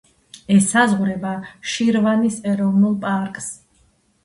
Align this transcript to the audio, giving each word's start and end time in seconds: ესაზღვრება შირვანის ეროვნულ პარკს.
ესაზღვრება 0.53 1.35
შირვანის 1.73 2.41
ეროვნულ 2.55 2.99
პარკს. 3.07 3.55